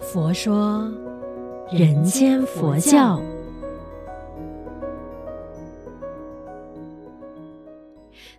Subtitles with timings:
[0.00, 0.90] 佛说
[1.70, 3.20] 人间佛教。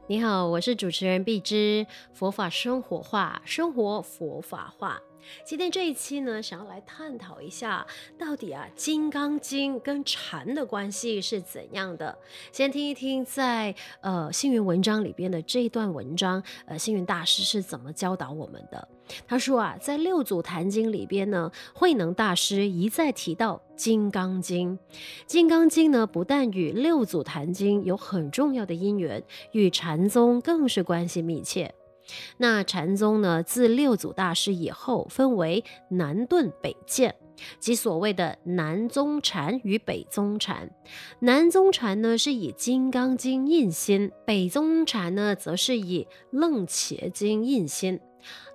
[0.09, 5.01] 你好，我是主持人碧芝，佛法生活化，生活佛法化。
[5.43, 7.85] 今天这一期呢，想要来探讨一下，
[8.17, 12.17] 到底啊，《金刚经》跟禅的关系是怎样的？
[12.51, 18.87] 先听一听在呃星云文章里边的这一段文章，呃，星云大师是怎么教导我们的？
[19.25, 24.71] 他说啊，在《六祖坛经》里边呢，慧能大师一再提到《金刚经》。
[25.25, 31.73] 《金刚经》呢，不但与《六祖坛经》有很重要的因缘，与禅宗更是关系密切。
[32.37, 37.15] 那禅宗呢，自六祖大师以后，分为南顿北渐，
[37.59, 40.69] 即所谓的南宗禅与北宗禅。
[41.19, 47.99] 南宗禅呢，是以《金刚经》印心；北宗禅呢，则是以《楞伽经》印心。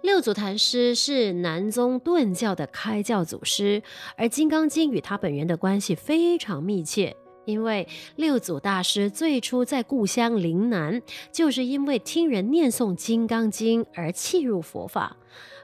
[0.02, 3.82] 六祖坛师是南宗顿教的开教祖师，
[4.16, 7.16] 而《金刚经》与他本人的关系非常密切。
[7.44, 15.16] 因为六祖大师最初在故乡临南，就是因为听人念诵《金刚经》而契入佛法。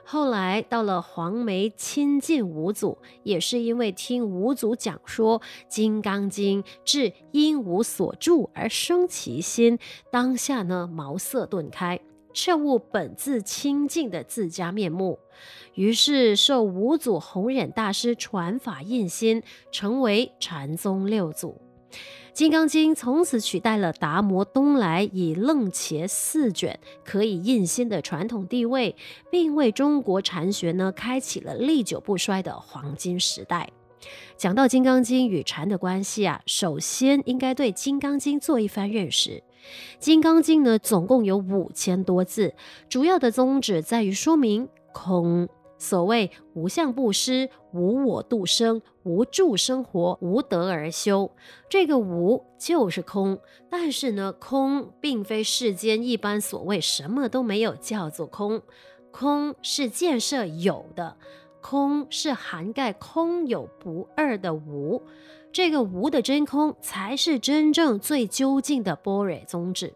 [0.03, 9.77] 后来到了黄梅亲近五祖，也是因为听五祖讲说《金刚经》，至因无所住而生其心，
[10.11, 11.99] 当下呢茅塞顿开，
[12.33, 15.19] 彻悟本自清净的自家面目。
[15.75, 21.51] 于是受五祖弘忍大师传法印心，成为禅宗六祖。
[22.31, 28.95] 《金刚经》从此取代了达摩东来以楞伽四卷可以印心的传统地位，
[29.29, 33.69] 并为中国禅学呢开启了历久不衰的黄金时代。
[34.37, 39.31] 讲到《金刚经》与禅的关系啊，首先应该对《金刚经》做一番认识。
[39.99, 42.53] 《金刚经》呢总共有五千多字，
[42.87, 45.49] 主要的宗旨在于说明空。
[45.79, 51.31] 所谓无相布施、无我度生、无住生活、无得而修，
[51.69, 53.39] 这个无就是空。
[53.69, 58.61] 但是呢，空并非世间一般所谓什么都没有叫做空，
[59.09, 61.15] 空是建设有的，
[61.61, 65.01] 空是涵盖空有不二的无。
[65.51, 69.93] 这个无的真空才是真正最究竟的般若宗旨。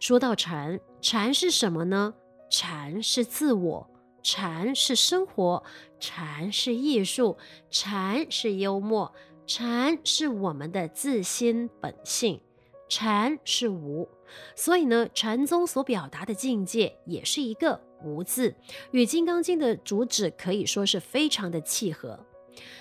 [0.00, 2.14] 说到禅，禅是什么呢？
[2.50, 3.91] 禅是自我。
[4.22, 5.62] 禅是生活，
[5.98, 7.36] 禅是艺术，
[7.70, 9.12] 禅是幽默，
[9.46, 12.40] 禅是我们的自心本性，
[12.88, 14.08] 禅是无。
[14.54, 18.54] 所以呢，禅宗所表达的境界也是一个无字，
[18.92, 22.18] 与《金刚经》的主旨可以说是非常的契合。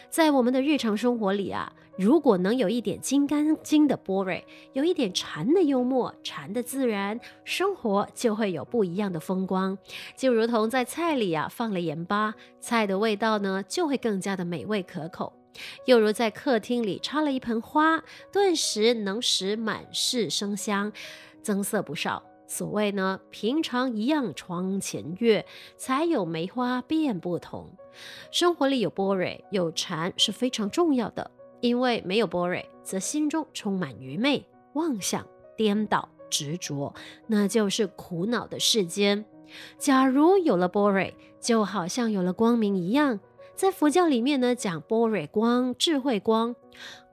[0.10, 4.42] 在我们的日常生活里啊，如果能有一点《金刚经》的波若，
[4.74, 9.78] 有一点禅的幽默、禅的自然，生活就会有不一样的风光。
[10.16, 15.34] 就如同在菜里啊放了盐巴，菜的味道呢就会更加的美味可口；
[15.86, 20.92] 又如在客厅里插了一盆花，顿时能使满室生香，
[21.42, 22.24] 增色不少。
[22.48, 25.46] 所谓呢，平常一样窗前月，
[25.78, 27.70] 才有梅花变不同。
[28.32, 36.94] 生活里有波若，有禅是非常重要的，因为没有般若，则心中充满愚昧、妄想、颠倒、执着，
[37.28, 39.24] 那就是苦恼的世间。
[39.78, 43.20] 假如有了般若，就好像有了光明一样。
[43.54, 46.56] 在佛教里面呢，讲般若光、智慧光，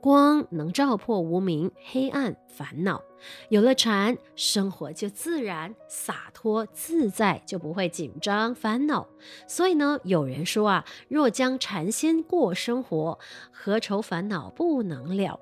[0.01, 3.03] 光能照破无明、黑暗、烦恼。
[3.49, 9.09] 有了禅，生活就自然洒脱自在，就不会紧张烦恼。
[9.47, 13.19] 所以呢，有人说啊，若将禅心过生活，
[13.51, 15.41] 何愁烦恼不能了？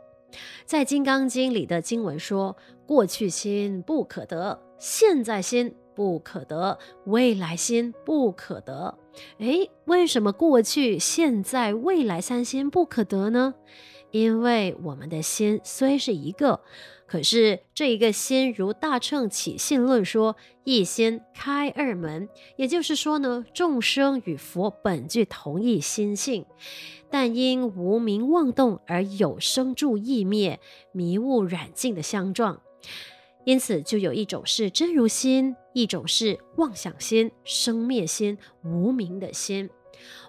[0.65, 2.57] 在《金刚经》里的经文说，
[2.87, 8.99] 过去心不可得，现在心不可得，未来心不可得。
[9.39, 13.55] 诶，为什么过去、现在、未来三心不可得呢？
[14.11, 16.61] 因为我们的心虽是一个。
[17.07, 20.35] 可是这一个心，如大乘起信论说，
[20.65, 26.45] 一心开二门，也就是说呢，众生与佛本具同一心性，
[27.09, 30.59] 但因无明妄动而有生住异灭、
[30.91, 32.61] 迷雾染净的相状，
[33.45, 39.71] 因此就有一种是真如心，一种是妄想心、生灭心、无明的心。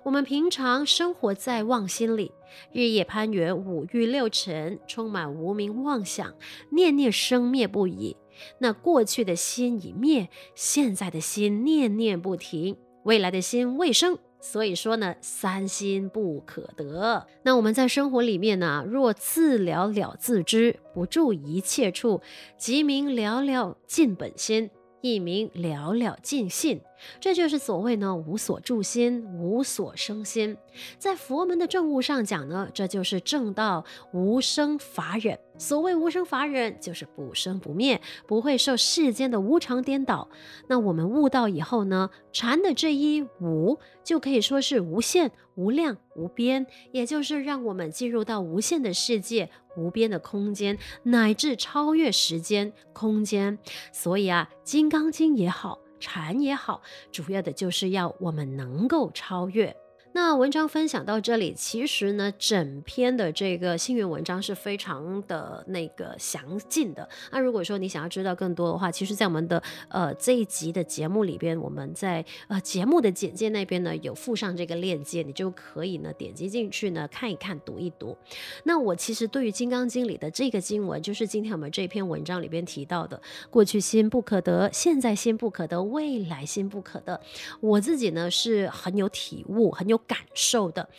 [0.03, 2.31] 我们平常生活在妄心里，
[2.71, 6.33] 日夜攀缘五欲六尘，充满无明妄想，
[6.71, 8.15] 念念生灭不已。
[8.59, 14.19] 那过去的心已灭，现在的心念念不停，未来的心未生。
[14.39, 17.25] 所以说呢，三心不可得。
[17.41, 22.21] 那我们在生活里面呢，若自了了自知，不住一切处，
[22.55, 24.69] 即名了了尽本心，
[25.01, 26.81] 亦名了了尽性。
[27.19, 30.57] 这就是所谓呢无所住心，无所生心。
[30.97, 35.39] 在佛门的正悟上讲呢，这就是正道无生法忍。
[35.59, 40.29] 所谓无生法忍，就是不生不灭，不会受世间的无常颠倒。
[40.67, 53.57] 那我们悟道以后呢，禅的这一无就可以说是无限、无量、无边，也就是让我们进入到无限的世界、无边的空间，乃至超越时间、空间。
[53.91, 55.79] 所以啊，《金刚经》也好。
[55.99, 59.75] 禅也好，主要的就是要我们能够超越。
[60.17, 67.07] 那文章分享到这里，其实呢，整篇的这个幸运文章是非常的那个详尽的。
[67.31, 78.17] 那如果说你想要知道更多的话，其实，在我们的呃这一集的节目里边，我们在呃节目的简介那边呢有附上这个链接，你就可以呢点击进去呢看一看、读一读。
[78.63, 83.21] 那我其实对于《金刚经》里的这个经文，就是今天我们这篇文章里边提到的
[83.51, 87.21] “过去心不可得，现在心不可得，未来心不可得”，
[87.61, 90.01] 我自己呢是很有体悟，很有。
[90.07, 90.89] 感受的。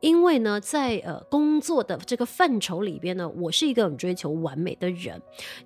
[0.00, 5.20] 因为呢，在呃工作的这个范畴里边呢，我是一个很追求完美的人，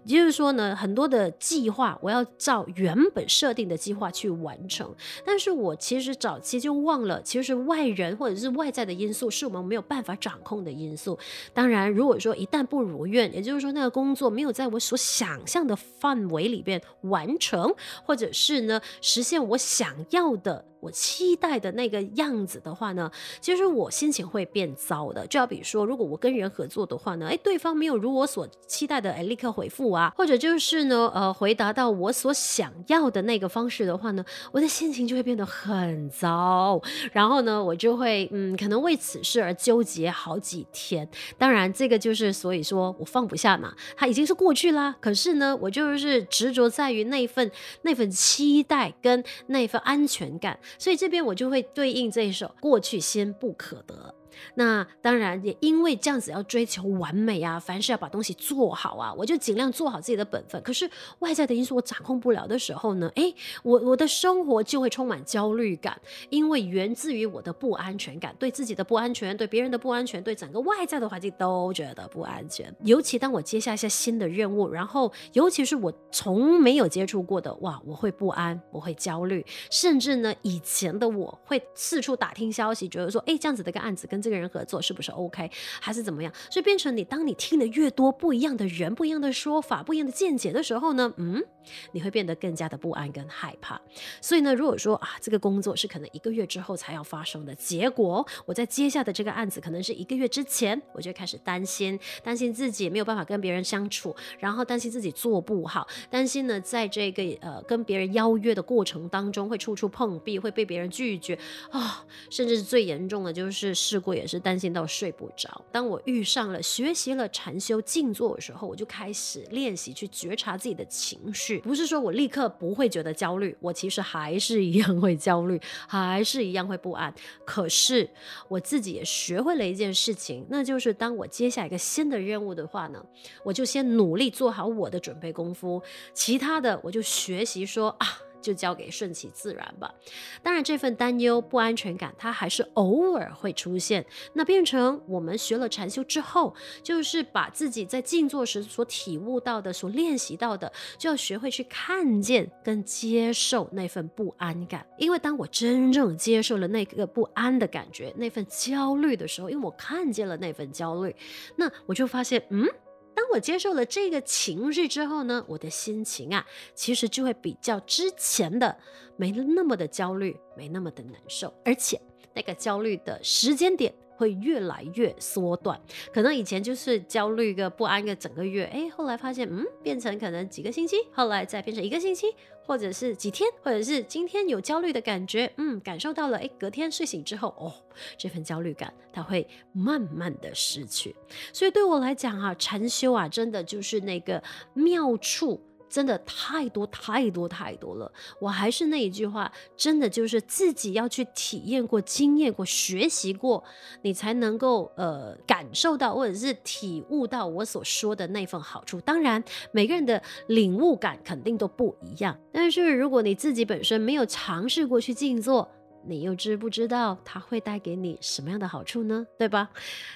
[0.04, 4.90] 也就是说呢，很多的计划我要照原本设定的计划去完成。
[5.22, 11.18] 但是我其实早期就忘了，其实外人或者是外在的因素是我们没有办法掌控的因素。
[11.52, 17.74] 当然，如果说一旦不如愿，也就是说那个工作没有在我所想象的范围里边完成，
[18.06, 23.08] 或者是呢实现我想要的、我期待的那个样子的话呢，
[23.40, 24.22] 其实我心情。
[24.32, 36.80] 会变糟的，就要比如说，如果我跟人合作的话呢，哎，对方没有如我所期待的，哎，立刻回复啊，或者就是呢，呃，回答到我所想要的那个方式的话呢，我的心情就会变得很糟，
[37.12, 41.06] 然后呢，我就会嗯，可能为此事而纠结好几天。
[41.36, 44.96] 当然，这个就是所以说我放不下嘛，它已经是过去啦。
[44.98, 47.50] 可是呢，我就是执着在于那份
[47.82, 54.14] 那份期待跟那份安全感，所以这边我就会对应这一首《过去先不可得》。
[54.54, 60.62] 那当然也因为这样子要追求完美啊，凡事要把东西做好啊，我就尽量做好自己的本分。
[60.62, 60.88] 可是
[61.20, 66.00] 外在的因素我掌控不了的时候呢，诶，我我的生活就会充满焦虑感，
[66.30, 72.74] 因为源自于我的不安全感，对自己的不安全，对别人的不安全，对整个外在的环境都觉得不安全。
[72.84, 86.32] 尤其当我接下一些新的任务，然后尤其是我从没有接触过的，哇，我会不安，我会焦虑，甚至呢，以前的我会四处打听消息，觉得说，诶，这样子的一个案子跟这个人合作是不是 OK，还是怎么样？
[86.50, 91.42] 所以变成你，当你听的越多不一样的人、不一样的说法、不一样的见解的时候呢，嗯，
[91.90, 93.80] 你会变得更加的不安跟害怕。
[94.20, 111.34] 所以呢，如果说啊，这个工作是可能一个月之后才要发生的，结果我在接下的这个案子可能是一个月之前，我就开始担心，担心自己没有办法跟别人相处，然后担心自己做不好，担心呢，在这个呃跟别人邀约的过程当中会处处碰壁，会被别人拒绝
[111.70, 111.90] 啊、哦，
[112.30, 115.64] 甚至是最严重的就是试过也是担心到睡不着。
[115.70, 121.58] 当我遇上了学习了禅修静坐的时候，我就开始练习去觉察自己的情绪。
[121.60, 127.12] 不是说我立刻不会觉得焦虑，我其实还是一样会焦虑，还是一样会不安。
[127.44, 128.08] 可是
[128.48, 133.04] 我自己也学会了一件事情，那就是当我接下一个新的任务的话呢，
[133.44, 135.82] 我就先努力做好我的准备功夫，
[136.12, 138.06] 其他的我就学习说啊。
[138.42, 139.94] 就交给顺其自然吧。
[140.42, 144.04] 当然，这份担忧、不安全感，它还是偶尔会出现。
[144.34, 154.86] 那变成我们学了禅修之后，就是把自己在静坐时所体悟到的、所练习到的，就要学会去看见跟接受那份不安感。
[154.98, 161.14] 因为当我真正接受了那个不安的感觉、那份焦虑的时候，因为我看见了那份焦虑，
[161.56, 162.68] 那我就发现，嗯。
[163.14, 168.76] 当我接受了这个情绪之后呢，我的心情啊，其实就会比较之前的
[169.16, 172.00] 没那么的焦虑，没那么的难受，而且
[172.34, 175.80] 那个焦虑的时间点会越来越缩短。
[176.12, 182.26] 可能以前就是焦虑个不安个整个月，哎，后来发现，嗯，变成可能几个星期，后来再变成一个星期。
[182.64, 187.74] 或者是几天，或者是今天有焦虑的感觉，嗯，感受到了，诶，隔天睡醒之后，哦，
[188.16, 191.14] 这份焦虑感它会慢慢的失去。
[191.52, 194.40] 所以对我来讲啊，禅修啊，真的就是那个
[194.74, 195.60] 妙处。
[195.92, 203.62] 真的太多太多太多了，我还是那一句话，真的就是自己要去体验过、经验过、学习过，
[204.00, 208.98] 你才能够呃感受到或者是体悟到我所说的那份好处。
[209.02, 215.70] 当然，每个人的领悟感肯定都不一样，但是如果你自己本身没有尝试过去静坐，
[216.04, 219.26] 你又知不知道它会带给你什么样的好处呢？
[219.38, 219.70] 对吧？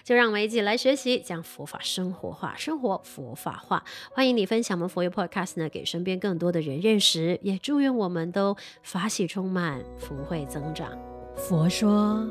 [0.04, 3.84] 就让我们一起来学习，将佛法生活化，生活佛法化。
[4.12, 10.90] 欢迎你分享我们佛友 Podcast 呢，给身边更多的人认识，也祝愿我们都法喜充满，福慧增长。
[11.36, 12.26] 佛说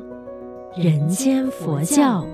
[0.76, 2.26] 人间佛教。